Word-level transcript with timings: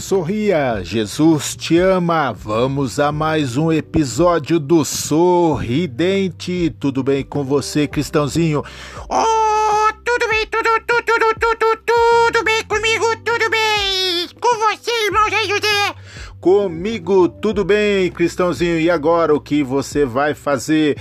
Sorria, 0.00 0.80
Jesus 0.82 1.56
te 1.56 1.76
ama. 1.78 2.32
Vamos 2.32 3.00
a 3.00 3.10
mais 3.10 3.56
um 3.56 3.72
episódio 3.72 4.60
do 4.60 4.84
Sorridente. 4.84 6.74
Tudo 6.78 7.02
bem 7.02 7.24
com 7.24 7.42
você, 7.42 7.86
Cristãozinho? 7.88 8.62
Oh, 9.08 9.92
tudo 10.04 10.28
bem, 10.28 10.46
tudo, 10.46 10.68
tudo, 10.86 11.02
tudo, 11.04 11.34
tudo, 11.38 11.82
tudo 11.84 12.44
bem 12.44 12.64
comigo, 12.64 13.04
tudo 13.24 13.50
bem. 13.50 14.28
Com 14.40 14.56
você, 14.58 14.90
irmão 15.06 15.28
Zé 15.28 15.44
José. 15.44 15.94
Comigo 16.40 17.28
tudo 17.28 17.64
bem, 17.64 18.10
Cristãozinho. 18.12 18.78
E 18.78 18.88
agora 18.88 19.34
o 19.34 19.40
que 19.40 19.62
você 19.62 20.04
vai 20.04 20.32
fazer? 20.34 20.96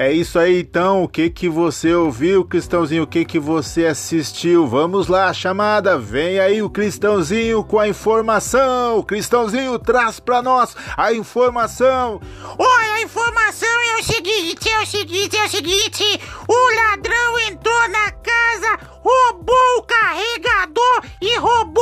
É 0.00 0.12
isso 0.12 0.38
aí 0.38 0.60
então, 0.60 1.02
o 1.02 1.08
que 1.08 1.28
que 1.28 1.48
você 1.48 1.92
ouviu, 1.92 2.44
Cristãozinho? 2.44 3.02
O 3.02 3.06
que 3.06 3.24
que 3.24 3.36
você 3.36 3.84
assistiu? 3.84 4.64
Vamos 4.64 5.08
lá, 5.08 5.32
chamada. 5.32 5.98
Vem 5.98 6.38
aí 6.38 6.62
o 6.62 6.70
Cristãozinho 6.70 7.64
com 7.64 7.80
a 7.80 7.88
informação. 7.88 9.02
Cristãozinho 9.02 9.76
traz 9.76 10.20
para 10.20 10.40
nós 10.40 10.76
a 10.96 11.12
informação. 11.12 12.20
Olha, 12.56 12.92
a 12.94 13.02
informação 13.02 13.68
é 13.68 14.00
o 14.00 14.04
seguinte, 14.04 14.70
é 14.70 14.80
o 14.80 14.86
seguinte, 14.86 15.36
é 15.36 15.44
o 15.44 15.48
seguinte. 15.48 16.04
O 16.46 16.76
ladrão 16.76 17.40
entrou 17.40 17.88
na 17.88 18.12
casa, 18.12 18.78
roubou 19.02 19.78
o 19.78 19.82
carregador 19.82 21.02
e 21.20 21.36
roubou 21.38 21.77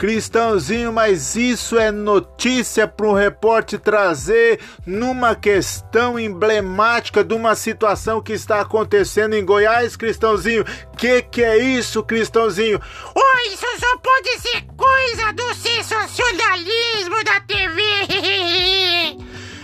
Cristãozinho, 0.00 0.90
mas 0.90 1.36
isso 1.36 1.78
é 1.78 1.92
notícia 1.92 2.88
para 2.88 3.06
um 3.06 3.12
repórter 3.12 3.78
trazer 3.78 4.58
numa 4.86 5.34
questão 5.34 6.18
emblemática 6.18 7.22
de 7.22 7.34
uma 7.34 7.54
situação 7.54 8.22
que 8.22 8.32
está 8.32 8.62
acontecendo 8.62 9.34
em 9.34 9.44
Goiás, 9.44 9.96
Cristãozinho. 9.96 10.64
Que 10.96 11.20
que 11.20 11.42
é 11.42 11.58
isso, 11.58 12.02
Cristãozinho? 12.02 12.80
Oh, 13.14 13.38
isso 13.52 13.66
só 13.78 13.98
pode 13.98 14.38
ser 14.38 14.64
coisa 14.74 15.34
do 15.34 15.54
sensacionalismo 15.54 17.22
da 17.22 17.38
TV. 17.42 17.82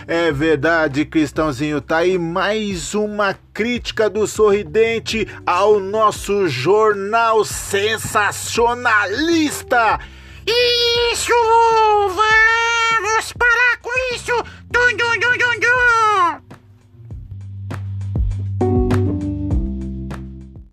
É 0.07 0.31
verdade, 0.31 1.03
Cristãozinho. 1.03 1.81
Tá 1.81 1.97
aí 1.97 2.19
mais 2.19 2.93
uma 2.93 3.35
crítica 3.51 4.07
do 4.07 4.27
sorridente 4.27 5.27
ao 5.47 5.79
nosso 5.79 6.47
jornal 6.47 7.43
sensacionalista. 7.43 9.99
Isso! 10.47 11.46